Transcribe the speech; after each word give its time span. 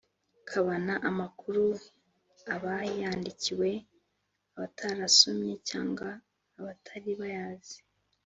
Kabana 0.49 0.93
amakuru 1.09 1.63
aba 2.53 2.73
yandikiwe 2.99 3.69
abatarasomye 4.55 5.53
cg 5.69 5.99
abatari 6.59 7.11
bayazi 7.21 7.77